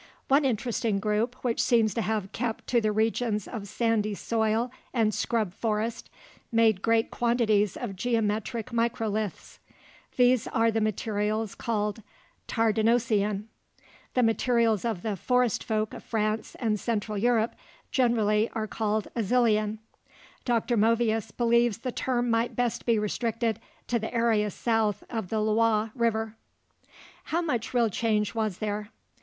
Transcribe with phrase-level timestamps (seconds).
[0.29, 5.13] One interesting group, which seems to have kept to the regions of sandy soil and
[5.13, 6.09] scrub forest,
[6.51, 9.59] made great quantities of geometric microliths.
[10.17, 12.01] These are the materials called
[12.47, 13.43] Tardenoisian.
[14.15, 17.53] The materials of the "Forest folk" of France and central Europe
[17.91, 19.77] generally are called Azilian;
[20.45, 20.77] Dr.
[20.77, 25.91] Movius believes the term might best be restricted to the area south of the Loire
[25.93, 26.37] River.
[27.25, 28.89] HOW MUCH REAL CHANGE WAS THERE?